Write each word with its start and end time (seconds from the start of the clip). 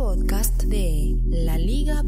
podcast 0.00 0.62
de 0.62 1.14
laliga.fm. 1.26 2.00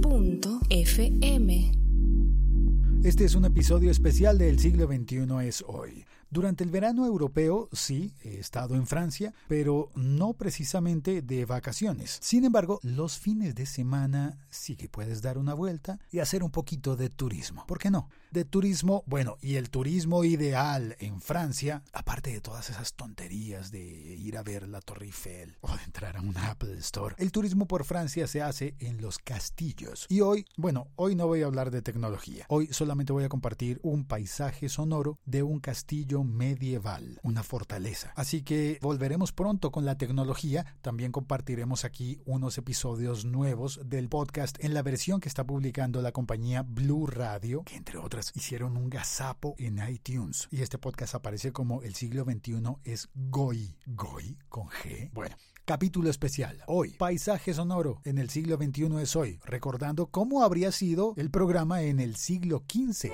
Este 3.04 3.24
es 3.26 3.34
un 3.34 3.44
episodio 3.44 3.90
especial 3.90 4.38
del 4.38 4.58
siglo 4.58 4.86
XXI 4.86 5.26
es 5.46 5.62
hoy. 5.66 6.06
Durante 6.32 6.64
el 6.64 6.70
verano 6.70 7.04
europeo, 7.04 7.68
sí, 7.72 8.14
he 8.24 8.38
estado 8.38 8.74
en 8.74 8.86
Francia, 8.86 9.34
pero 9.48 9.90
no 9.94 10.32
precisamente 10.32 11.20
de 11.20 11.44
vacaciones. 11.44 12.18
Sin 12.22 12.46
embargo, 12.46 12.80
los 12.82 13.18
fines 13.18 13.54
de 13.54 13.66
semana 13.66 14.38
sí 14.48 14.74
que 14.74 14.88
puedes 14.88 15.20
dar 15.20 15.36
una 15.36 15.52
vuelta 15.52 15.98
y 16.10 16.20
hacer 16.20 16.42
un 16.42 16.50
poquito 16.50 16.96
de 16.96 17.10
turismo. 17.10 17.66
¿Por 17.66 17.78
qué 17.78 17.90
no? 17.90 18.08
De 18.30 18.46
turismo, 18.46 19.04
bueno, 19.06 19.36
y 19.42 19.56
el 19.56 19.68
turismo 19.68 20.24
ideal 20.24 20.96
en 21.00 21.20
Francia, 21.20 21.82
aparte 21.92 22.32
de 22.32 22.40
todas 22.40 22.70
esas 22.70 22.94
tonterías 22.94 23.70
de 23.70 23.82
ir 23.82 24.38
a 24.38 24.42
ver 24.42 24.66
la 24.68 24.80
Torre 24.80 25.04
Eiffel 25.04 25.58
o 25.60 25.76
de 25.76 25.82
entrar 25.82 26.16
a 26.16 26.22
un 26.22 26.38
Apple 26.38 26.78
Store, 26.78 27.14
el 27.18 27.30
turismo 27.30 27.66
por 27.66 27.84
Francia 27.84 28.26
se 28.26 28.40
hace 28.40 28.74
en 28.78 29.02
los 29.02 29.18
castillos. 29.18 30.06
Y 30.08 30.22
hoy, 30.22 30.46
bueno, 30.56 30.88
hoy 30.96 31.14
no 31.14 31.26
voy 31.26 31.42
a 31.42 31.46
hablar 31.46 31.70
de 31.70 31.82
tecnología. 31.82 32.46
Hoy 32.48 32.68
solamente 32.72 33.12
voy 33.12 33.24
a 33.24 33.28
compartir 33.28 33.80
un 33.82 34.06
paisaje 34.06 34.70
sonoro 34.70 35.18
de 35.26 35.42
un 35.42 35.60
castillo 35.60 36.21
medieval, 36.24 37.20
una 37.22 37.42
fortaleza. 37.42 38.12
Así 38.16 38.42
que 38.42 38.78
volveremos 38.82 39.32
pronto 39.32 39.70
con 39.70 39.84
la 39.84 39.98
tecnología. 39.98 40.66
También 40.80 41.12
compartiremos 41.12 41.84
aquí 41.84 42.20
unos 42.24 42.58
episodios 42.58 43.24
nuevos 43.24 43.80
del 43.84 44.08
podcast 44.08 44.62
en 44.62 44.74
la 44.74 44.82
versión 44.82 45.20
que 45.20 45.28
está 45.28 45.44
publicando 45.44 46.02
la 46.02 46.12
compañía 46.12 46.62
Blue 46.62 47.06
Radio, 47.06 47.64
que 47.64 47.76
entre 47.76 47.98
otras 47.98 48.32
hicieron 48.34 48.76
un 48.76 48.90
gazapo 48.90 49.54
en 49.58 49.78
iTunes. 49.88 50.48
Y 50.50 50.62
este 50.62 50.78
podcast 50.78 51.14
aparece 51.14 51.52
como 51.52 51.82
el 51.82 51.94
siglo 51.94 52.24
XXI 52.24 52.62
es 52.84 53.08
Goi. 53.14 53.76
Goi 53.86 54.38
con 54.48 54.68
G. 54.68 55.10
Bueno. 55.12 55.36
Capítulo 55.64 56.10
especial. 56.10 56.60
Hoy, 56.66 56.90
paisaje 56.98 57.54
sonoro 57.54 58.00
en 58.04 58.18
el 58.18 58.30
siglo 58.30 58.56
XXI 58.56 59.00
es 59.00 59.14
hoy, 59.14 59.38
recordando 59.44 60.08
cómo 60.08 60.42
habría 60.42 60.72
sido 60.72 61.14
el 61.16 61.30
programa 61.30 61.82
en 61.82 62.00
el 62.00 62.16
siglo 62.16 62.64
XV. 62.68 63.12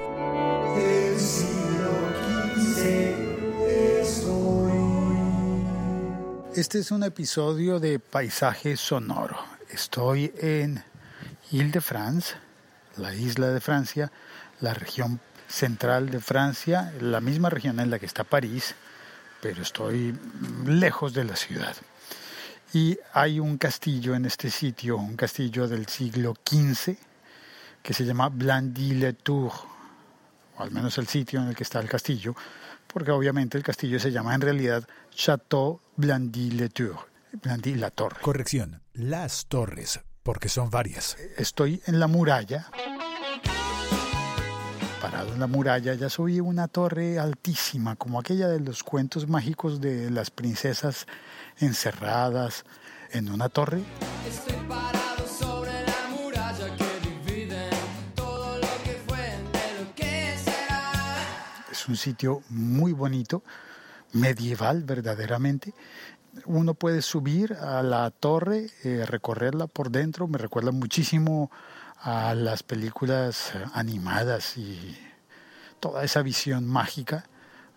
El 0.78 1.20
siglo 1.20 1.97
este 6.68 6.80
es 6.80 6.90
un 6.90 7.02
episodio 7.02 7.80
de 7.80 7.98
Paisaje 7.98 8.76
Sonoro. 8.76 9.38
Estoy 9.70 10.32
en 10.38 10.84
Ile-de-France, 11.50 12.34
la 12.96 13.14
isla 13.14 13.48
de 13.48 13.60
Francia, 13.60 14.12
la 14.60 14.74
región 14.74 15.18
central 15.46 16.10
de 16.10 16.20
Francia, 16.20 16.92
la 17.00 17.20
misma 17.20 17.48
región 17.48 17.80
en 17.80 17.90
la 17.90 17.98
que 17.98 18.06
está 18.06 18.24
París, 18.24 18.74
pero 19.40 19.62
estoy 19.62 20.14
lejos 20.66 21.14
de 21.14 21.24
la 21.24 21.36
ciudad. 21.36 21.76
Y 22.74 22.98
hay 23.14 23.40
un 23.40 23.56
castillo 23.56 24.14
en 24.14 24.26
este 24.26 24.50
sitio, 24.50 24.96
un 24.96 25.16
castillo 25.16 25.68
del 25.68 25.86
siglo 25.86 26.34
XV, 26.44 26.96
que 27.82 27.94
se 27.94 28.04
llama 28.04 28.28
Blandy-le-Tour, 28.28 29.52
o 30.58 30.62
al 30.62 30.70
menos 30.70 30.98
el 30.98 31.06
sitio 31.06 31.40
en 31.40 31.48
el 31.48 31.56
que 31.56 31.62
está 31.62 31.80
el 31.80 31.88
castillo, 31.88 32.34
porque 32.86 33.10
obviamente 33.10 33.56
el 33.56 33.64
castillo 33.64 33.98
se 34.00 34.10
llama 34.10 34.34
en 34.34 34.40
realidad 34.40 34.86
Chateau 35.10 35.80
Blandy-le-Tour, 35.96 36.96
Blandy-la 37.42 37.90
Torre. 37.90 38.20
Corrección, 38.20 38.82
las 38.94 39.46
torres, 39.46 40.00
porque 40.22 40.48
son 40.48 40.70
varias. 40.70 41.16
Estoy 41.36 41.82
en 41.86 42.00
la 42.00 42.06
muralla. 42.06 42.66
Parado 45.00 45.32
en 45.32 45.38
la 45.38 45.46
muralla, 45.46 45.94
ya 45.94 46.10
subí 46.10 46.40
una 46.40 46.66
torre 46.66 47.18
altísima, 47.18 47.94
como 47.94 48.18
aquella 48.18 48.48
de 48.48 48.60
los 48.60 48.82
cuentos 48.82 49.28
mágicos 49.28 49.80
de 49.80 50.10
las 50.10 50.30
princesas 50.30 51.06
encerradas 51.58 52.64
en 53.12 53.30
una 53.30 53.48
torre. 53.48 53.80
Estoy 54.28 54.56
un 61.88 61.96
sitio 61.96 62.42
muy 62.50 62.92
bonito, 62.92 63.42
medieval 64.12 64.84
verdaderamente. 64.84 65.74
Uno 66.44 66.74
puede 66.74 67.02
subir 67.02 67.54
a 67.54 67.82
la 67.82 68.10
torre, 68.10 68.70
eh, 68.84 69.04
recorrerla 69.06 69.66
por 69.66 69.90
dentro, 69.90 70.28
me 70.28 70.38
recuerda 70.38 70.70
muchísimo 70.70 71.50
a 72.00 72.34
las 72.34 72.62
películas 72.62 73.52
eh, 73.54 73.64
animadas 73.72 74.56
y 74.56 74.96
toda 75.80 76.04
esa 76.04 76.22
visión 76.22 76.66
mágica 76.66 77.24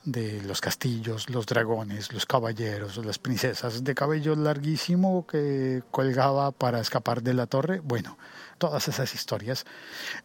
de 0.03 0.41
los 0.41 0.61
castillos, 0.61 1.29
los 1.29 1.45
dragones, 1.45 2.11
los 2.11 2.25
caballeros, 2.25 2.97
las 3.05 3.19
princesas 3.19 3.83
de 3.83 3.95
cabello 3.95 4.35
larguísimo 4.35 5.27
que 5.27 5.83
colgaba 5.91 6.51
para 6.51 6.79
escapar 6.79 7.21
de 7.21 7.33
la 7.33 7.45
torre. 7.45 7.81
Bueno, 7.81 8.17
todas 8.57 8.87
esas 8.87 9.13
historias. 9.13 9.65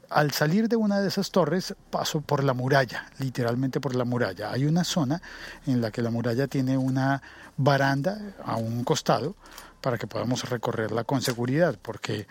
Al 0.09 0.31
salir 0.31 0.69
de 0.69 0.77
una 0.77 1.01
de 1.01 1.09
esas 1.09 1.31
torres 1.31 1.75
paso 1.91 2.21
por 2.21 2.43
la 2.43 2.55
muralla, 2.55 3.11
literalmente 3.19 3.81
por 3.81 3.95
la 3.95 4.05
muralla. 4.05 4.51
Hay 4.51 4.65
una 4.65 4.85
zona 4.85 5.21
en 5.67 5.81
la 5.81 5.91
que 5.91 6.03
la 6.03 6.11
muralla 6.11 6.47
tiene 6.47 6.79
una 6.79 7.23
baranda 7.57 8.35
a 8.45 8.57
un 8.57 8.85
costado 8.85 9.37
para 9.81 9.99
que 9.99 10.07
podamos 10.07 10.49
recorrerla 10.49 11.05
con 11.05 11.21
seguridad, 11.21 11.79
porque 11.81 12.27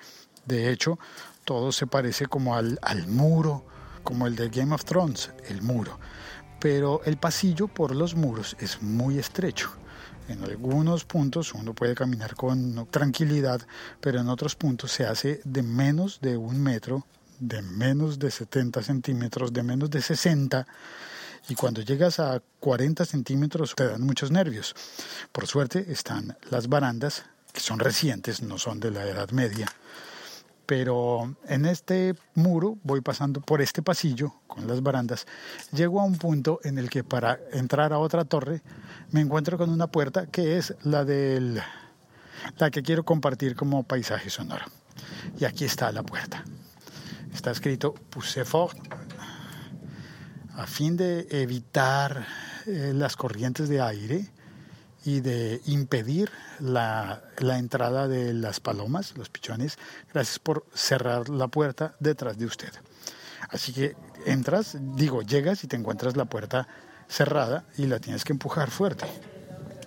de 0.46 0.72
hecho 0.72 1.00
todo 1.44 1.72
se 1.72 1.88
parece 1.88 2.26
como 2.26 2.56
al, 2.56 2.80
al 2.82 3.08
muro, 3.08 3.66
como 4.04 4.28
el 4.28 4.36
de 4.36 4.50
Game 4.50 4.74
of 4.74 4.84
Thrones, 4.86 5.32
el 5.48 5.62
muro. 5.62 6.00
Pero 6.66 7.04
el 7.06 7.18
pasillo 7.18 7.68
por 7.68 7.96
los 7.96 8.16
muros 8.16 8.58
es 8.60 8.82
muy 8.82 9.20
estrecho 9.20 9.70
en 10.28 10.44
algunos 10.44 11.06
puntos 11.06 11.54
uno 11.54 11.76
puede 11.76 11.94
caminar 11.94 12.34
con 12.34 12.88
tranquilidad, 12.90 13.62
pero 14.02 14.20
en 14.20 14.30
otros 14.30 14.56
puntos 14.56 14.92
se 14.92 15.06
hace 15.06 15.42
de 15.44 15.62
menos 15.62 16.20
de 16.22 16.38
un 16.38 16.60
metro, 16.60 17.06
de 17.38 17.62
menos 17.62 18.18
de 18.18 18.32
70 18.32 18.82
centímetros, 18.82 19.54
de 19.54 19.62
menos 19.62 19.92
de 19.92 20.02
60 20.02 20.66
y 21.50 21.54
cuando 21.54 21.82
llegas 21.82 22.20
a 22.20 22.42
40 22.60 23.06
centímetros 23.06 23.76
te 23.76 23.88
dan 23.88 24.02
muchos 24.02 24.32
nervios. 24.32 24.74
Por 25.32 25.46
suerte 25.46 25.86
están 25.92 26.36
las 26.50 26.68
barandas, 26.68 27.26
que 27.54 27.62
son 27.62 27.78
recientes, 27.78 28.42
no 28.42 28.58
son 28.58 28.80
de 28.80 28.90
la 28.90 29.06
Edad 29.06 29.30
Media, 29.30 29.68
pero 30.66 31.36
en 31.48 31.66
este 31.66 32.16
muro 32.34 32.78
voy 32.84 33.02
pasando 33.02 33.42
por 33.42 33.62
este 33.62 33.82
pasillo 33.82 34.34
con 34.48 34.68
las 34.68 34.82
barandas, 34.82 35.28
llego 35.72 36.02
a 36.02 36.06
un 36.06 36.18
punto 36.18 36.60
en 36.64 36.78
el 36.78 36.90
que 36.90 37.04
para 37.04 37.40
entrar 37.52 37.94
a 37.94 38.00
otra 38.00 38.26
torre 38.26 38.62
me 39.12 39.22
encuentro 39.22 39.58
con 39.58 39.70
una 39.70 39.88
puerta 39.88 40.28
que 40.28 40.58
es 40.58 40.76
la 40.84 41.04
del 41.04 41.62
la 42.58 42.70
que 42.70 42.84
quiero 42.84 43.04
compartir 43.04 43.56
como 43.56 43.84
paisaje 43.84 44.30
sonoro. 44.30 44.66
Y 45.40 45.46
aquí 45.46 45.66
está 45.66 45.92
la 45.92 46.04
puerta. 46.04 46.44
Está 47.34 47.52
escrito 47.52 47.94
Poussez 47.94 48.48
fort 48.48 48.78
a 50.56 50.66
fin 50.68 50.96
de 50.96 51.28
evitar 51.32 52.26
eh, 52.66 52.94
las 52.96 53.16
corrientes 53.16 53.68
de 53.68 53.82
aire 53.82 54.32
y 55.06 55.22
de 55.22 55.62
impedir 55.68 56.32
la, 56.60 57.22
la, 57.38 57.60
entrada 57.60 58.08
de 58.08 58.34
las 58.34 58.60
palomas, 58.60 59.16
los 59.16 59.30
pichones, 59.30 59.78
gracias 60.12 60.40
por 60.40 60.66
cerrar 60.74 61.30
la 61.30 61.48
puerta 61.48 61.96
detrás 62.00 62.40
de 62.40 62.48
usted. 62.48 62.74
Así 63.50 63.72
que 63.72 63.96
entras, 64.26 64.76
digo, 64.96 65.22
llegas 65.22 65.64
y 65.64 65.68
te 65.68 65.76
encuentras 65.76 66.18
la 66.18 66.26
puerta 66.26 66.68
cerrada 67.08 67.66
y 67.78 67.86
la 67.86 68.00
tienes 68.00 68.24
que 68.24 68.34
empujar 68.34 68.72
fuerte. 68.72 69.06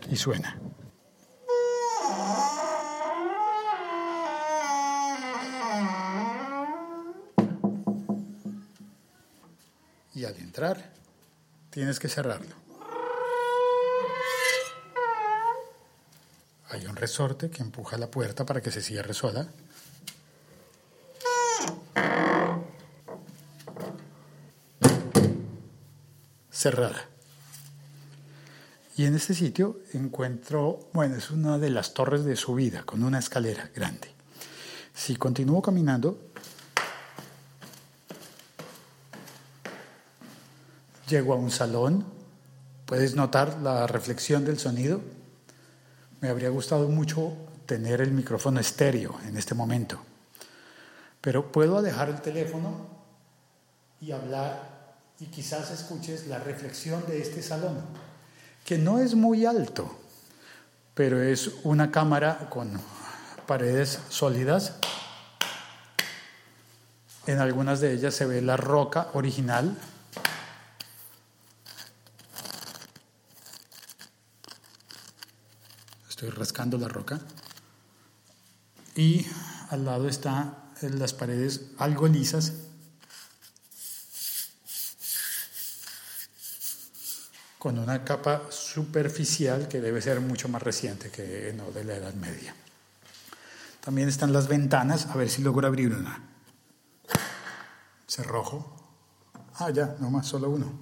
Y 0.09 0.17
suena. 0.17 0.57
Y 10.15 10.25
al 10.25 10.37
entrar, 10.37 10.93
tienes 11.71 11.99
que 11.99 12.09
cerrarlo. 12.09 12.68
Hay 16.71 16.87
un 16.87 16.97
resorte 16.97 17.51
que 17.51 17.63
empuja 17.63 17.97
la 17.97 18.11
puerta 18.11 18.45
para 18.45 18.61
que 18.61 18.71
se 18.71 18.83
cierre 18.83 19.15
sola. 19.15 19.49
Cerrada. 26.51 27.09
Y 28.97 29.05
en 29.05 29.15
este 29.15 29.33
sitio 29.33 29.81
encuentro, 29.95 30.91
bueno, 30.93 31.17
es 31.17 31.31
una 31.31 31.57
de 31.57 31.71
las 31.71 31.95
torres 31.95 32.25
de 32.25 32.37
subida 32.37 32.83
con 32.83 33.03
una 33.03 33.21
escalera 33.21 33.71
grande. 33.75 34.13
Si 34.93 35.17
continúo 35.17 35.63
caminando, 35.63 36.19
llego 41.09 41.33
a 41.33 41.37
un 41.37 41.51
salón. 41.51 42.05
¿Puedes 42.85 43.15
notar 43.15 43.59
la 43.63 43.87
reflexión 43.87 44.45
del 44.45 44.59
sonido? 44.59 45.01
Me 46.21 46.29
habría 46.29 46.49
gustado 46.49 46.89
mucho 46.89 47.33
tener 47.65 48.01
el 48.01 48.11
micrófono 48.11 48.59
estéreo 48.59 49.19
en 49.27 49.37
este 49.37 49.55
momento, 49.55 50.01
pero 51.21 51.53
puedo 51.53 51.81
dejar 51.81 52.09
el 52.09 52.21
teléfono 52.21 52.89
y 54.01 54.11
hablar 54.11 54.79
y 55.21 55.27
quizás 55.27 55.71
escuches 55.71 56.27
la 56.27 56.39
reflexión 56.39 57.05
de 57.07 57.21
este 57.21 57.43
salón, 57.43 57.83
que 58.65 58.79
no 58.79 58.99
es 58.99 59.15
muy 59.15 59.47
alto, 59.47 59.97
pero 60.95 61.23
es 61.23 61.51
una 61.63 61.93
cámara 61.93 62.49
con 62.51 62.81
paredes 63.47 64.01
sólidas. 64.09 64.75
En 67.29 67.39
algunas 67.39 67.81
de 67.81 67.93
ellas 67.93 68.15
se 68.15 68.27
ve 68.27 68.43
la 68.43 68.57
roca 68.57 69.09
original. 69.13 69.77
Estoy 76.19 76.31
rascando 76.31 76.79
la 76.79 76.89
roca. 76.89 77.21
Y 78.97 79.25
al 79.71 79.85
lado 79.85 80.09
están 80.09 80.53
las 80.83 81.13
paredes 81.13 81.67
algo 81.79 82.09
lisas 82.09 82.55
con 87.61 87.79
una 87.79 88.03
capa 88.03 88.43
superficial 88.51 89.69
que 89.69 89.81
debe 89.81 90.03
ser 90.03 90.19
mucho 90.19 90.49
más 90.49 90.61
reciente 90.61 91.09
que 91.13 91.55
no 91.57 91.71
de 91.71 91.85
la 91.85 91.95
Edad 91.95 92.15
Media. 92.15 92.53
También 93.81 94.09
están 94.09 94.33
las 94.33 94.49
ventanas, 94.49 95.07
a 95.07 95.15
ver 95.15 95.31
si 95.31 95.43
logro 95.43 95.69
abrir 95.69 95.95
una. 95.95 96.21
Cerrojo. 98.09 98.75
Ah, 99.55 99.71
ya, 99.71 99.95
nomás, 100.01 100.27
solo 100.27 100.51
uno. 100.51 100.81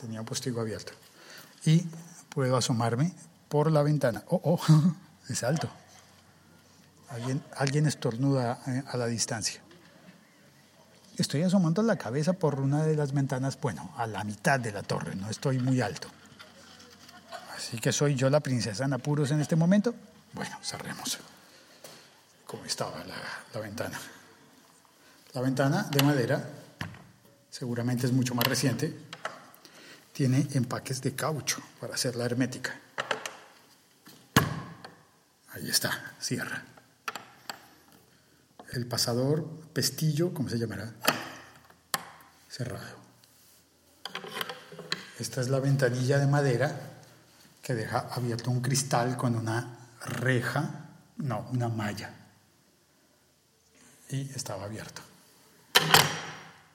Tenía 0.00 0.22
postigo 0.22 0.60
abierto. 0.60 0.92
Y 1.64 1.86
puedo 2.28 2.56
asomarme 2.56 3.12
por 3.48 3.70
la 3.70 3.82
ventana. 3.82 4.22
Oh, 4.28 4.40
oh, 4.44 4.60
es 5.28 5.42
alto. 5.42 5.68
Alguien, 7.10 7.42
alguien 7.56 7.86
estornuda 7.86 8.60
eh, 8.66 8.82
a 8.86 8.96
la 8.96 9.06
distancia. 9.06 9.60
Estoy 11.18 11.42
asomando 11.42 11.82
la 11.82 11.96
cabeza 11.96 12.32
por 12.32 12.58
una 12.58 12.84
de 12.84 12.96
las 12.96 13.12
ventanas, 13.12 13.60
bueno, 13.60 13.92
a 13.98 14.06
la 14.06 14.24
mitad 14.24 14.58
de 14.58 14.72
la 14.72 14.82
torre, 14.82 15.14
no 15.14 15.28
estoy 15.28 15.58
muy 15.58 15.82
alto. 15.82 16.08
Así 17.54 17.78
que 17.78 17.92
soy 17.92 18.14
yo 18.14 18.30
la 18.30 18.40
princesa 18.40 18.86
en 18.86 18.94
apuros 18.94 19.30
en 19.30 19.40
este 19.40 19.54
momento. 19.54 19.94
Bueno, 20.32 20.58
cerremos. 20.62 21.18
¿Cómo 22.46 22.64
estaba 22.64 23.04
la, 23.04 23.16
la 23.52 23.60
ventana? 23.60 24.00
La 25.34 25.42
ventana 25.42 25.86
de 25.90 26.02
madera, 26.02 26.48
seguramente 27.50 28.06
es 28.06 28.12
mucho 28.12 28.34
más 28.34 28.46
reciente, 28.46 28.94
tiene 30.12 30.46
empaques 30.52 31.00
de 31.00 31.14
caucho 31.14 31.62
para 31.80 31.94
hacerla 31.94 32.24
hermética. 32.24 32.78
Ahí 35.54 35.68
está, 35.68 36.14
cierra 36.20 36.64
el 38.72 38.86
pasador 38.86 39.46
pestillo, 39.72 40.32
¿cómo 40.32 40.48
se 40.48 40.58
llamará? 40.58 40.92
Cerrado. 42.48 43.02
Esta 45.18 45.40
es 45.40 45.48
la 45.48 45.60
ventanilla 45.60 46.18
de 46.18 46.26
madera 46.26 46.74
que 47.62 47.74
deja 47.74 48.08
abierto 48.10 48.50
un 48.50 48.60
cristal 48.60 49.16
con 49.16 49.36
una 49.36 49.78
reja, 50.06 50.88
no, 51.18 51.48
una 51.52 51.68
malla. 51.68 52.14
Y 54.08 54.30
estaba 54.34 54.64
abierto. 54.64 55.02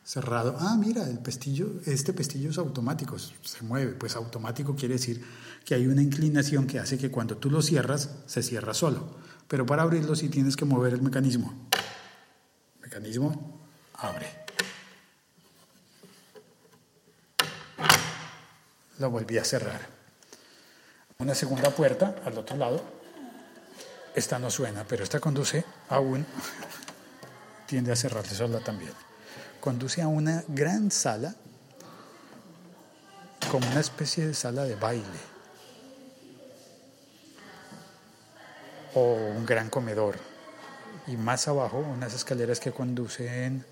Cerrado. 0.07 0.55
Ah, 0.61 0.77
mira, 0.79 1.03
el 1.03 1.19
pestillo, 1.19 1.81
este 1.85 2.13
pestillo 2.13 2.51
es 2.51 2.57
automático, 2.57 3.19
se 3.19 3.61
mueve. 3.63 3.91
Pues 3.91 4.15
automático 4.15 4.73
quiere 4.73 4.93
decir 4.93 5.21
que 5.65 5.75
hay 5.75 5.85
una 5.85 6.01
inclinación 6.01 6.65
que 6.65 6.79
hace 6.79 6.97
que 6.97 7.11
cuando 7.11 7.35
tú 7.35 7.51
lo 7.51 7.61
cierras, 7.61 8.11
se 8.25 8.41
cierra 8.41 8.73
solo. 8.73 9.17
Pero 9.49 9.65
para 9.65 9.81
abrirlo 9.81 10.15
sí 10.15 10.29
tienes 10.29 10.55
que 10.55 10.63
mover 10.63 10.93
el 10.93 11.01
mecanismo 11.01 11.67
mecanismo, 12.87 13.59
abre. 13.95 14.27
Lo 18.99 19.09
volví 19.09 19.37
a 19.37 19.43
cerrar. 19.43 19.81
Una 21.19 21.35
segunda 21.35 21.69
puerta 21.69 22.15
al 22.25 22.37
otro 22.37 22.55
lado. 22.55 22.81
Esta 24.15 24.39
no 24.39 24.49
suena, 24.49 24.85
pero 24.87 25.03
esta 25.03 25.19
conduce 25.19 25.65
a 25.89 25.99
un... 25.99 26.25
tiende 27.67 27.91
a 27.91 27.95
cerrarse 27.95 28.35
sola 28.35 28.59
también. 28.61 28.93
Conduce 29.67 30.01
a 30.01 30.07
una 30.07 30.45
gran 30.47 30.91
sala, 30.91 31.35
como 33.51 33.69
una 33.69 33.81
especie 33.81 34.25
de 34.25 34.33
sala 34.33 34.63
de 34.63 34.75
baile. 34.77 35.03
O 38.93 39.15
un 39.35 39.45
gran 39.45 39.69
comedor 39.69 40.15
y 41.05 41.17
más 41.17 41.49
abajo 41.49 41.79
unas 41.79 42.13
escaleras 42.13 42.61
que 42.61 42.71
conducen 42.71 43.65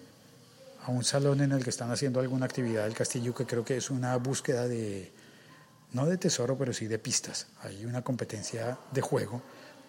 a 0.84 0.92
un 0.92 1.06
salón 1.06 1.40
en 1.40 1.54
el 1.54 1.64
que 1.64 1.70
están 1.70 1.90
haciendo 1.92 2.20
alguna 2.20 2.46
actividad 2.46 2.84
del 2.84 2.94
castillo 2.94 3.34
que 3.34 3.46
creo 3.46 3.64
que 3.64 3.78
es 3.78 3.90
una 3.90 4.18
búsqueda 4.18 4.68
de, 4.68 5.14
no 5.94 6.08
de 6.08 6.18
tesoro, 6.18 6.58
pero 6.58 6.74
sí 6.74 6.88
de 6.88 7.00
pistas. 7.00 7.48
Hay 7.62 7.86
una 7.86 8.02
competencia 8.02 8.78
de 8.92 9.00
juego 9.00 9.42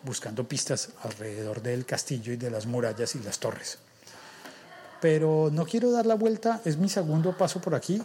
buscando 0.05 0.47
pistas 0.47 0.91
alrededor 1.03 1.63
del 1.63 1.85
castillo 1.85 2.33
y 2.33 2.37
de 2.37 2.53
las 2.53 2.67
murallas 2.67 3.17
y 3.17 3.19
las 3.19 3.41
torres. 3.41 3.81
Pero 5.09 5.51
no 5.53 5.65
quiero 5.67 5.93
dar 5.93 6.05
la 6.05 6.17
vuelta, 6.17 6.61
es 6.65 6.79
mi 6.79 6.89
segundo 6.89 7.39
paso 7.39 7.61
por 7.61 7.77
aquí, 7.77 8.03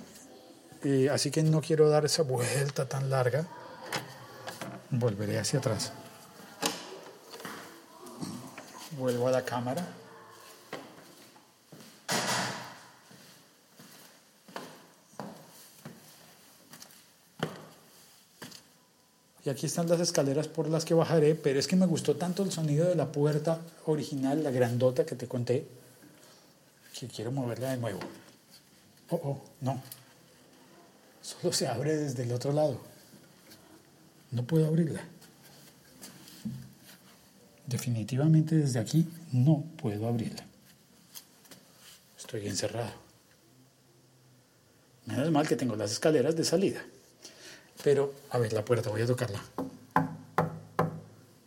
eh, 0.83 1.09
así 1.11 1.31
que 1.31 1.41
no 1.41 1.59
quiero 1.59 1.89
dar 1.89 2.05
esa 2.05 2.21
vuelta 2.21 2.87
tan 2.87 3.09
larga. 3.09 3.47
Volveré 4.91 5.39
hacia 5.39 5.57
atrás. 5.57 5.93
Vuelvo 8.99 9.27
a 9.27 9.31
la 9.31 9.43
cámara. 9.43 9.83
Y 19.43 19.49
aquí 19.49 19.65
están 19.65 19.89
las 19.89 19.99
escaleras 20.01 20.47
por 20.47 20.69
las 20.69 20.85
que 20.85 20.93
bajaré, 20.93 21.33
pero 21.33 21.59
es 21.59 21.65
que 21.65 21.75
me 21.75 21.87
gustó 21.87 22.15
tanto 22.15 22.43
el 22.43 22.51
sonido 22.51 22.87
de 22.87 22.93
la 22.93 23.11
puerta 23.11 23.59
original, 23.87 24.43
la 24.43 24.51
grandota 24.51 25.03
que 25.03 25.15
te 25.15 25.27
conté, 25.27 25.80
que 26.97 27.07
quiero 27.07 27.31
moverla 27.31 27.71
de 27.71 27.77
nuevo. 27.77 27.99
Oh, 29.09 29.15
oh, 29.23 29.41
no. 29.61 29.81
Solo 31.21 31.53
se 31.53 31.67
abre 31.67 31.95
desde 31.95 32.23
el 32.23 32.31
otro 32.31 32.51
lado. 32.51 32.81
No 34.31 34.43
puedo 34.45 34.67
abrirla. 34.67 35.01
Definitivamente 37.67 38.55
desde 38.55 38.79
aquí 38.79 39.07
no 39.31 39.63
puedo 39.77 40.07
abrirla. 40.07 40.43
Estoy 42.17 42.47
encerrado. 42.47 42.91
Menos 45.05 45.31
mal 45.31 45.47
que 45.47 45.55
tengo 45.55 45.75
las 45.75 45.91
escaleras 45.91 46.35
de 46.35 46.43
salida. 46.43 46.81
Pero, 47.83 48.13
a 48.29 48.37
ver, 48.37 48.53
la 48.53 48.63
puerta, 48.63 48.89
voy 48.89 49.01
a 49.01 49.07
tocarla. 49.07 49.41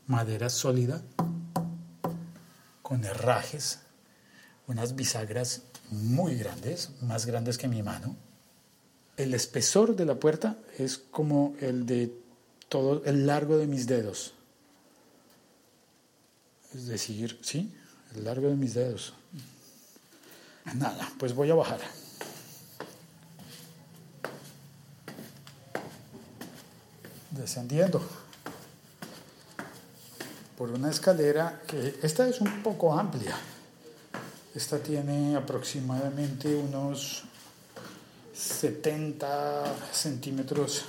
Madera 0.07 0.51
sólida, 0.51 1.01
con 2.83 3.05
herrajes, 3.05 3.81
unas 4.67 4.97
bisagras 4.97 5.63
muy 5.91 6.37
grandes, 6.37 6.91
más 7.03 7.27
grandes 7.27 7.59
que 7.59 7.69
mi 7.69 7.83
mano. 7.83 8.17
El 9.17 9.35
espesor 9.35 9.95
de 9.95 10.05
la 10.07 10.17
puerta 10.17 10.57
es 10.79 10.99
como 10.99 11.55
el 11.61 11.87
de 11.87 12.13
todo 12.69 13.05
el 13.05 13.27
largo 13.27 13.59
de 13.59 13.67
mis 13.67 13.87
dedos. 13.87 14.35
Es 16.75 16.87
decir, 16.87 17.39
sí, 17.43 17.73
el 18.15 18.25
largo 18.25 18.49
de 18.49 18.57
mis 18.57 18.75
dedos. 18.75 19.15
Nada, 20.75 21.13
pues 21.19 21.35
voy 21.35 21.51
a 21.51 21.55
bajar. 21.55 21.81
Descendiendo 27.31 28.03
por 30.57 30.71
una 30.71 30.91
escalera 30.91 31.63
que 31.67 31.99
esta 32.03 32.27
es 32.29 32.41
un 32.41 32.63
poco 32.63 32.99
amplia. 32.99 33.37
Esta 34.55 34.79
tiene 34.79 35.37
aproximadamente 35.37 36.55
unos 36.55 37.25
70 38.33 39.75
centímetros 39.93 40.85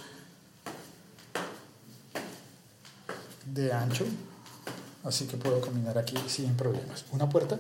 de 3.45 3.74
ancho 3.74 4.05
así 5.05 5.27
que 5.27 5.38
puedo 5.38 5.62
caminar 5.62 5.98
aquí 5.98 6.17
sin 6.27 6.55
problemas. 6.55 7.05
Una 7.12 7.29
puerta 7.29 7.57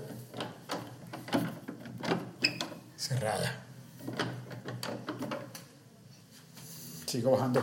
cerrada. 2.97 3.63
Sigo 7.05 7.31
bajando. 7.31 7.61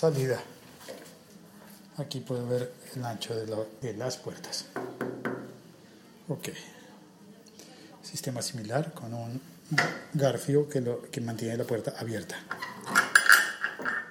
Salida. 0.00 0.40
Aquí 1.98 2.20
puedo 2.20 2.46
ver 2.46 2.72
el 2.94 3.04
ancho 3.04 3.34
de, 3.34 3.44
de 3.82 3.96
las 3.96 4.16
puertas. 4.16 4.66
Ok 6.28 6.48
sistema 8.10 8.42
similar 8.42 8.92
con 8.92 9.14
un 9.14 9.40
garfio 10.14 10.68
que, 10.68 10.80
lo, 10.80 11.02
que 11.10 11.20
mantiene 11.20 11.56
la 11.56 11.64
puerta 11.64 11.94
abierta. 11.96 12.36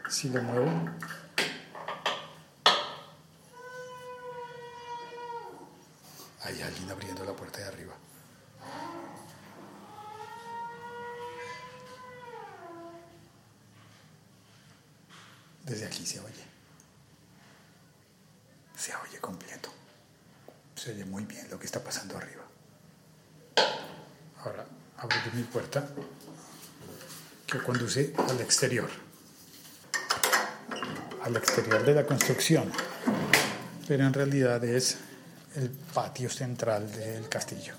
Si 0.09 0.29
lo 0.29 0.41
muevo, 0.41 0.71
Hay 6.41 6.61
alguien 6.61 6.89
abriendo 6.89 7.23
la 7.25 7.33
puerta 7.33 7.59
de 7.59 7.65
arriba. 7.65 7.93
Desde 15.63 15.85
aquí 15.85 16.05
se 16.05 16.19
oye. 16.21 16.43
Se 18.75 18.95
oye 18.95 19.19
completo. 19.19 19.69
Se 20.75 20.91
oye 20.93 21.05
muy 21.05 21.25
bien 21.25 21.47
lo 21.51 21.59
que 21.59 21.67
está 21.67 21.83
pasando 21.83 22.17
arriba. 22.17 22.49
Ahora 24.43 24.65
abro 24.97 25.17
mi 25.33 25.43
puerta 25.43 25.85
que 27.45 27.57
conduce 27.59 28.13
al 28.17 28.38
exterior. 28.49 28.89
Al 31.23 31.35
exterior 31.37 31.85
de 31.85 31.93
la 31.93 32.03
construcción. 32.03 32.71
Pero 33.87 34.07
en 34.07 34.11
realidad 34.11 34.63
es 34.63 34.97
el 35.55 35.69
patio 35.69 36.31
central 36.31 36.91
del 36.91 37.29
castillo. 37.29 37.75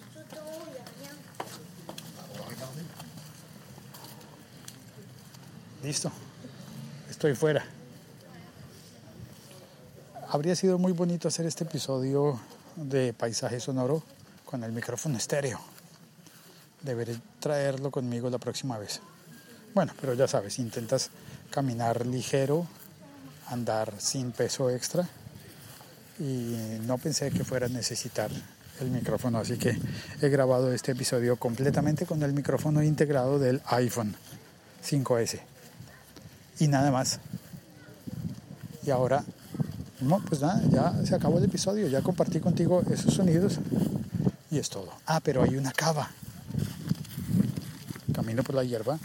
Listo. 5.83 6.13
Estoy 7.11 7.35
fuera. 7.35 7.65
Habría 10.29 10.55
sido 10.55 10.79
muy 10.79 10.93
bonito 10.93 11.27
hacer 11.27 11.47
este 11.47 11.65
episodio 11.65 12.41
de 12.77 13.13
paisaje 13.13 13.59
sonoro 13.59 14.05
con 14.45 14.63
el 14.63 14.71
micrófono 14.71 15.19
estéreo. 15.19 15.61
Deberé 16.81 17.17
traerlo 17.41 17.91
conmigo 17.91 18.31
la 18.31 18.39
próxima 18.39 18.79
vez. 18.79 19.01
Bueno, 19.75 19.93
pero 20.01 20.15
ya 20.15 20.27
sabes, 20.27 20.59
intentas 20.59 21.11
caminar 21.51 22.05
ligero, 22.07 22.67
andar 23.49 23.93
sin 23.99 24.33
peso 24.33 24.69
extra 24.71 25.09
y 26.19 26.57
no 26.87 26.99
pensé 26.99 27.31
que 27.31 27.45
fuera 27.45 27.67
a 27.67 27.69
necesitar 27.69 28.31
el 28.81 28.91
micrófono, 28.91 29.39
así 29.39 29.57
que 29.59 29.79
he 30.21 30.29
grabado 30.29 30.73
este 30.73 30.93
episodio 30.93 31.37
completamente 31.37 32.05
con 32.05 32.23
el 32.23 32.33
micrófono 32.33 32.83
integrado 32.83 33.39
del 33.39 33.61
iPhone 33.67 34.17
5S. 34.85 35.41
Y 36.59 36.69
nada 36.69 36.91
más. 36.91 37.21
Y 38.85 38.91
ahora 38.91 39.25
no, 40.01 40.19
pues 40.21 40.41
nada, 40.41 40.63
ya 40.71 40.95
se 41.05 41.15
acabó 41.15 41.39
el 41.39 41.45
episodio, 41.45 41.87
ya 41.89 42.03
compartí 42.03 42.41
contigo 42.41 42.83
esos 42.91 43.15
sonidos 43.15 43.59
y 44.51 44.59
es 44.59 44.69
todo. 44.69 44.93
Ah, 45.07 45.21
pero 45.21 45.43
hay 45.43 45.57
una 45.57 45.73
cava. 45.73 46.11
Camino 48.15 48.43
por 48.43 48.55
la 48.55 48.65
hierba. 48.65 48.99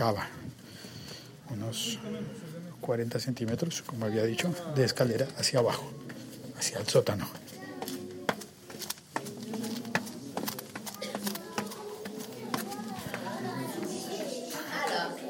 La 0.00 0.06
cava. 0.06 0.26
Unos 1.50 1.98
40 2.80 3.20
centímetros, 3.20 3.82
como 3.82 4.06
había 4.06 4.24
dicho, 4.24 4.50
de 4.74 4.84
escalera 4.84 5.28
hacia 5.36 5.58
abajo, 5.58 5.92
hacia 6.58 6.78
el 6.78 6.88
sótano. 6.88 7.26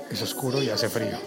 es 0.08 0.22
oscuro 0.22 0.62
y 0.62 0.70
hace 0.70 0.88
frío. 0.88 1.18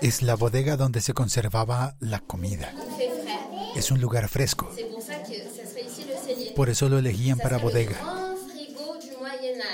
Es 0.00 0.22
la 0.22 0.34
bodega 0.34 0.76
donde 0.76 1.00
se 1.02 1.14
conservaba 1.14 1.94
la 2.00 2.18
comida. 2.18 2.72
Es 3.76 3.92
un 3.92 4.00
lugar 4.00 4.28
fresco. 4.28 4.68
Por 6.58 6.70
eso 6.70 6.88
lo 6.88 6.98
elegían 6.98 7.38
para 7.38 7.58
bodega. 7.58 7.96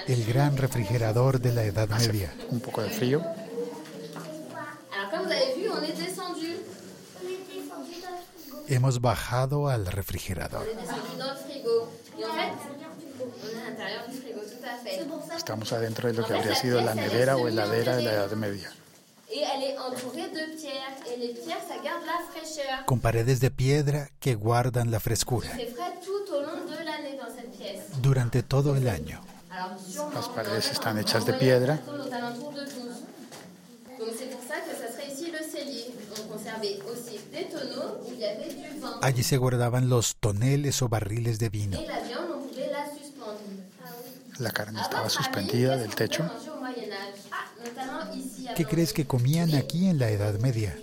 El 0.06 0.22
gran 0.26 0.58
refrigerador 0.58 1.40
de 1.40 1.50
la 1.50 1.64
Edad 1.64 1.88
Media. 1.88 2.30
Un 2.50 2.60
poco 2.60 2.82
de 2.82 2.90
frío. 2.90 3.22
Hemos 8.68 9.00
bajado 9.00 9.70
al 9.70 9.86
refrigerador. 9.86 10.66
Estamos 15.34 15.72
adentro 15.72 16.08
de 16.08 16.14
lo 16.20 16.26
que 16.26 16.34
habría 16.34 16.54
sido 16.54 16.82
la 16.82 16.94
nevera 16.94 17.38
o 17.38 17.48
heladera 17.48 17.96
de 17.96 18.02
la 18.02 18.12
Edad 18.12 18.32
Media. 18.32 18.70
Con 22.84 23.00
paredes 23.00 23.40
de 23.40 23.50
piedra 23.50 24.10
que 24.20 24.34
guardan 24.34 24.90
la 24.90 25.00
frescura. 25.00 25.50
Durante 28.04 28.42
todo 28.42 28.76
el 28.76 28.86
año. 28.86 29.18
Las 30.12 30.28
paredes 30.28 30.70
están 30.70 30.98
hechas 30.98 31.24
de 31.24 31.32
piedra. 31.32 31.80
Allí 39.00 39.22
se 39.22 39.38
guardaban 39.38 39.88
los 39.88 40.16
toneles 40.16 40.82
o 40.82 40.90
barriles 40.90 41.38
de 41.38 41.48
vino. 41.48 41.80
La 44.38 44.50
carne 44.50 44.82
estaba 44.82 45.08
suspendida 45.08 45.78
del 45.78 45.94
techo. 45.94 46.30
¿Qué 48.54 48.66
crees 48.66 48.92
que 48.92 49.06
comían 49.06 49.54
aquí 49.54 49.88
en 49.88 49.98
la 49.98 50.10
Edad 50.10 50.38
Media? 50.40 50.76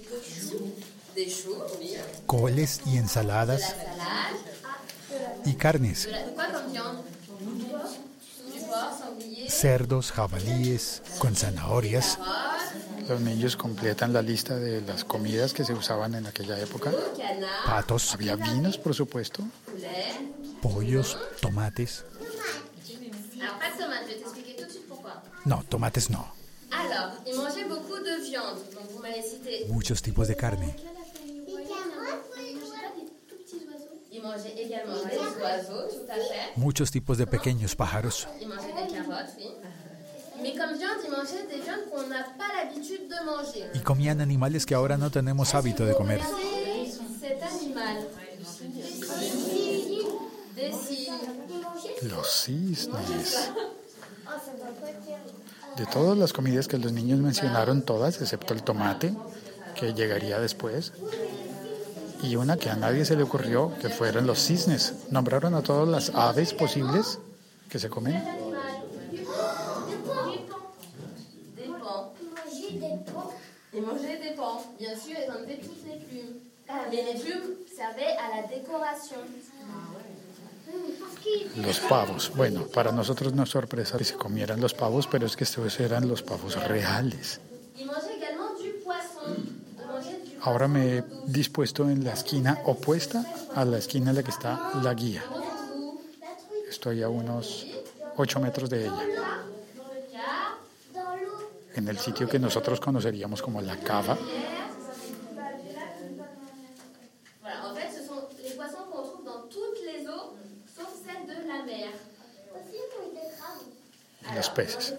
Coles 2.26 2.82
y 2.88 2.98
ensaladas 2.98 3.76
y 5.46 5.54
carnes. 5.54 6.10
Cerdos, 9.62 10.12
jabalíes, 10.12 11.04
con 11.20 11.36
zanahorias. 11.36 12.18
Los 13.08 13.22
niños 13.22 13.56
completan 13.56 14.12
la 14.12 14.24
lista 14.24 14.56
de 14.56 14.82
las 14.82 15.06
comidas 15.06 15.54
que 15.54 15.64
se 15.64 15.74
usaban 15.74 16.16
en 16.16 16.26
aquella 16.26 16.60
época. 16.60 16.92
Patos. 17.64 18.12
Había 18.16 18.36
vinos, 18.36 18.80
por 18.80 18.96
supuesto. 18.96 19.44
Pollos, 20.64 21.16
tomates. 21.42 22.04
No, 25.46 25.64
tomates 25.70 26.10
no. 26.10 26.34
Muchos 29.68 30.02
tipos 30.02 30.28
de 30.28 30.36
carne. 30.36 30.76
Muchos 36.56 36.92
tipos 36.92 37.18
de 37.18 37.28
pequeños 37.28 37.76
pájaros. 37.76 38.28
Y 43.74 43.80
comían 43.80 44.22
animales 44.22 44.66
que 44.66 44.76
ahora 44.76 44.98
no 44.98 45.12
tenemos 45.12 45.54
hábito 45.54 45.86
de 45.86 45.94
comer. 45.96 46.22
Los 52.04 52.44
cisnes. 52.44 53.52
De 55.78 55.86
todas 55.86 56.18
las 56.18 56.34
comidas 56.34 56.68
que 56.68 56.78
los 56.78 56.92
niños 56.92 57.20
mencionaron, 57.20 57.84
todas, 57.84 58.22
excepto 58.22 58.54
el 58.54 58.64
tomate, 58.64 59.14
que 59.76 59.94
llegaría 59.94 60.40
después, 60.40 60.92
y 62.24 62.36
una 62.36 62.58
que 62.58 62.70
a 62.70 62.76
nadie 62.76 63.06
se 63.06 63.16
le 63.16 63.24
ocurrió, 63.24 63.74
que 63.82 63.90
fueron 63.90 64.28
los 64.28 64.40
cisnes. 64.40 64.94
Nombraron 65.10 65.56
a 65.56 65.62
todas 65.62 65.88
las 65.88 66.10
aves 66.16 66.54
posibles 66.54 67.20
que 67.70 67.80
se 67.80 67.90
comen. 67.90 68.22
Los 81.58 81.80
pavos. 81.82 82.32
Bueno, 82.36 82.64
para 82.68 82.92
nosotros 82.92 83.34
no 83.34 83.44
es 83.44 83.50
sorpresa 83.50 83.98
que 83.98 84.04
se 84.04 84.16
comieran 84.16 84.62
los 84.62 84.74
pavos, 84.74 85.08
pero 85.08 85.26
es 85.26 85.36
que 85.36 85.44
estos 85.44 85.80
eran 85.80 86.08
los 86.08 86.22
pavos 86.22 86.56
reales. 86.68 87.40
Ahora 90.44 90.68
me 90.68 90.98
he 90.98 91.04
dispuesto 91.28 91.88
en 91.88 92.04
la 92.04 92.14
esquina 92.14 92.62
opuesta 92.66 93.24
a 93.54 93.64
la 93.64 93.78
esquina 93.78 94.10
en 94.10 94.16
la 94.16 94.24
que 94.24 94.32
está 94.32 94.72
la 94.82 94.94
guía. 94.96 95.24
Estoy 96.68 97.04
a 97.04 97.10
unos 97.10 97.68
8 98.18 98.40
metros 98.40 98.70
de 98.70 98.86
ella. 98.86 99.08
En 101.76 101.88
el 101.88 101.98
sitio 102.00 102.28
que 102.28 102.40
nosotros 102.40 102.80
conoceríamos 102.80 103.42
como 103.42 103.62
la 103.62 103.78
cava. 103.78 104.18
Los 114.36 114.50
peces. 114.50 114.96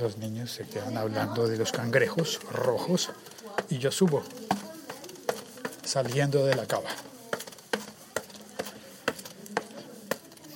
Los 0.00 0.16
niños 0.18 0.52
se 0.52 0.64
quedan 0.64 0.96
hablando 0.96 1.48
de 1.48 1.56
los 1.56 1.72
cangrejos 1.72 2.40
rojos 2.52 3.10
y 3.68 3.78
yo 3.78 3.90
subo, 3.90 4.22
saliendo 5.84 6.44
de 6.46 6.54
la 6.54 6.66
cava. 6.66 6.90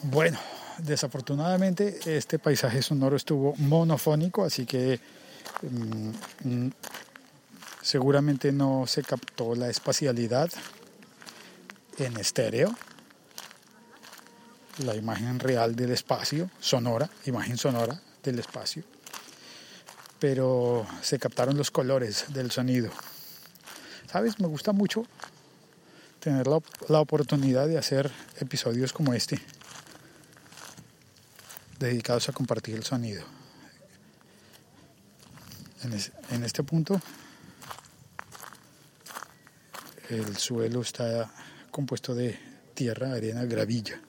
Bueno, 0.04 0.38
desafortunadamente 0.78 1.98
este 2.04 2.38
paisaje 2.38 2.82
sonoro 2.82 3.16
estuvo 3.16 3.54
monofónico, 3.56 4.44
así 4.44 4.66
que 4.66 5.00
mm, 5.62 6.10
mm, 6.48 6.72
seguramente 7.82 8.52
no 8.52 8.86
se 8.86 9.02
captó 9.02 9.54
la 9.54 9.68
espacialidad 9.68 10.50
en 11.98 12.16
estéreo, 12.16 12.74
la 14.78 14.96
imagen 14.96 15.38
real 15.38 15.76
del 15.76 15.90
espacio, 15.90 16.50
sonora, 16.60 17.08
imagen 17.26 17.56
sonora 17.56 18.00
del 18.22 18.38
espacio, 18.38 18.82
pero 20.18 20.86
se 21.02 21.18
captaron 21.18 21.56
los 21.56 21.70
colores 21.70 22.26
del 22.28 22.50
sonido. 22.50 22.90
¿Sabes? 24.10 24.38
Me 24.40 24.46
gusta 24.46 24.72
mucho 24.72 25.04
tener 26.20 26.46
la, 26.46 26.60
la 26.88 27.00
oportunidad 27.00 27.66
de 27.66 27.78
hacer 27.78 28.10
episodios 28.38 28.92
como 28.92 29.14
este 29.14 29.40
dedicados 31.78 32.28
a 32.28 32.32
compartir 32.32 32.76
el 32.76 32.84
sonido. 32.84 33.24
En, 36.30 36.44
este 36.44 36.62
punto 36.62 37.00
el 40.08 40.36
suelo 40.36 40.82
está 40.82 41.28
compuesto 41.72 42.14
de 42.14 42.38
tierra, 42.74 43.12
arena, 43.12 43.44
gravilla. 43.44 44.00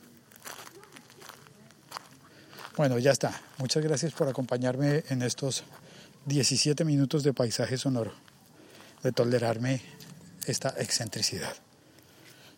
Bueno, 2.75 2.97
ya 2.97 3.11
está. 3.11 3.39
Muchas 3.59 3.83
gracias 3.83 4.13
por 4.13 4.27
acompañarme 4.27 5.03
en 5.09 5.21
estos 5.21 5.63
17 6.25 6.83
minutos 6.85 7.21
de 7.23 7.31
paisaje 7.31 7.77
sonoro, 7.77 8.13
de 9.03 9.11
tolerarme 9.11 9.81
esta 10.47 10.69
excentricidad. 10.79 11.53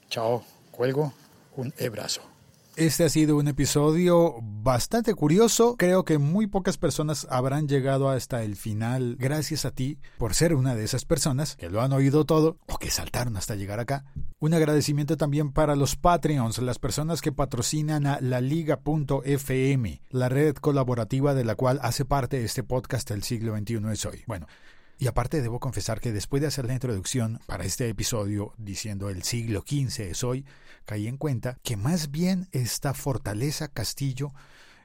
Chao, 0.09 0.45
cuelgo, 0.71 1.13
un 1.57 1.73
abrazo. 1.85 2.34
Este 2.77 3.05
ha 3.05 3.09
sido 3.09 3.37
un 3.37 3.47
episodio 3.47 4.35
bastante 4.41 5.13
curioso. 5.13 5.77
Creo 5.77 6.03
que 6.03 6.17
muy 6.17 6.45
pocas 6.45 6.77
personas 6.77 7.25
habrán 7.29 7.69
llegado 7.69 8.09
hasta 8.09 8.43
el 8.43 8.57
final 8.57 9.15
gracias 9.17 9.63
a 9.63 9.71
ti 9.71 9.97
por 10.17 10.33
ser 10.33 10.53
una 10.53 10.75
de 10.75 10.83
esas 10.83 11.05
personas 11.05 11.55
que 11.55 11.69
lo 11.69 11.81
han 11.81 11.93
oído 11.93 12.25
todo 12.25 12.57
o 12.67 12.77
que 12.77 12.91
saltaron 12.91 13.37
hasta 13.37 13.55
llegar 13.55 13.79
acá. 13.79 14.03
Un 14.39 14.53
agradecimiento 14.53 15.15
también 15.15 15.53
para 15.53 15.77
los 15.77 15.95
Patreons, 15.95 16.57
las 16.57 16.77
personas 16.77 17.21
que 17.21 17.31
patrocinan 17.31 18.07
a 18.07 18.19
la 18.19 18.41
liga.fm, 18.41 20.01
la 20.09 20.27
red 20.27 20.55
colaborativa 20.55 21.33
de 21.33 21.45
la 21.45 21.55
cual 21.55 21.79
hace 21.81 22.03
parte 22.03 22.43
este 22.43 22.63
podcast 22.63 23.09
El 23.11 23.23
siglo 23.23 23.55
XXI 23.55 23.79
es 23.93 24.05
hoy. 24.05 24.23
Bueno, 24.27 24.47
y 24.97 25.07
aparte 25.07 25.41
debo 25.41 25.59
confesar 25.59 25.99
que 25.99 26.11
después 26.11 26.41
de 26.41 26.47
hacer 26.47 26.65
la 26.65 26.73
introducción 26.73 27.39
para 27.45 27.65
este 27.65 27.87
episodio 27.89 28.53
diciendo 28.57 29.09
el 29.09 29.23
siglo 29.23 29.63
XV 29.67 30.01
es 30.01 30.23
hoy, 30.23 30.45
caí 30.85 31.07
en 31.07 31.17
cuenta 31.17 31.57
que 31.63 31.77
más 31.77 32.11
bien 32.11 32.47
esta 32.51 32.93
fortaleza 32.93 33.67
castillo 33.67 34.33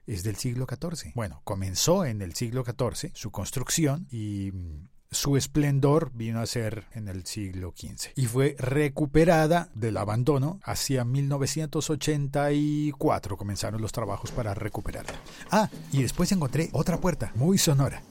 es 0.07 0.23
del 0.23 0.37
siglo 0.37 0.67
XIV. 0.69 1.13
Bueno, 1.15 1.41
comenzó 1.45 2.05
en 2.05 2.21
el 2.23 2.35
siglo 2.35 2.65
XIV 2.65 3.13
su 3.15 3.31
construcción 3.31 4.07
y 4.11 4.53
su 5.13 5.37
esplendor 5.37 6.13
vino 6.15 6.41
a 6.41 6.47
ser 6.47 6.87
en 6.93 7.09
el 7.09 7.27
siglo 7.27 7.75
XV 7.77 8.13
y 8.15 8.27
fue 8.27 8.55
recuperada 8.59 9.69
del 9.75 9.97
abandono 9.97 10.61
hacia 10.63 11.05
1984 11.05 13.37
comenzaron 13.37 13.83
los 13.83 13.91
trabajos 13.93 14.31
para 14.31 14.55
recuperarla. 14.55 15.19
Ah, 15.51 15.69
y 15.93 16.03
después 16.03 16.31
encontré 16.33 16.71
otra 16.73 16.99
puerta 16.99 17.33
muy 17.35 17.59
sonora. 17.59 18.03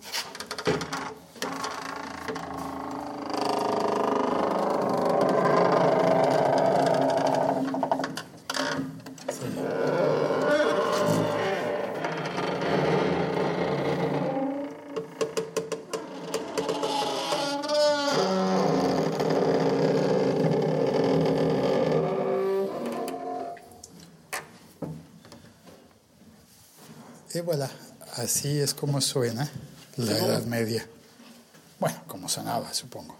Y 27.40 27.42
voilà, 27.42 27.70
así 28.18 28.60
es 28.60 28.74
como 28.74 29.00
suena 29.00 29.50
la 29.96 30.12
Edad 30.12 30.44
Media. 30.44 30.86
Bueno, 31.80 31.96
como 32.06 32.28
sonaba, 32.28 32.74
supongo. 32.74 33.16